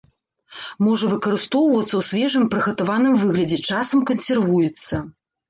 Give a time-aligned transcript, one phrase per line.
[0.85, 5.05] Можа выкарыстоўвацца ў свежым і прыгатаваным выглядзе, часам кансервуецца.